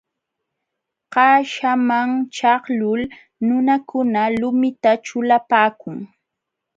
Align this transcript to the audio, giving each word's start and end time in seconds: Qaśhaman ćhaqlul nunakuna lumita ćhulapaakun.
Qaśhaman 1.13 2.09
ćhaqlul 2.35 3.01
nunakuna 3.45 4.21
lumita 4.39 4.91
ćhulapaakun. 5.05 5.97